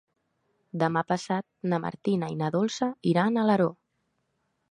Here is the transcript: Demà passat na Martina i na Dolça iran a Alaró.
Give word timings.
Demà 0.83 1.03
passat 1.11 1.45
na 1.73 1.79
Martina 1.83 2.31
i 2.35 2.39
na 2.41 2.49
Dolça 2.57 2.89
iran 3.13 3.37
a 3.37 3.43
Alaró. 3.45 3.71